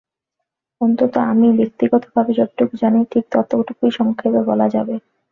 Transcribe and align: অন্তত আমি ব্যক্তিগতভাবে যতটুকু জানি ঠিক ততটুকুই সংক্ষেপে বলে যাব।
অন্তত 0.81 1.13
আমি 1.31 1.47
ব্যক্তিগতভাবে 1.59 2.31
যতটুকু 2.33 2.73
জানি 2.81 2.99
ঠিক 3.11 3.25
ততটুকুই 3.33 3.91
সংক্ষেপে 3.97 4.41
বলে 4.49 4.67
যাব। 4.69 4.87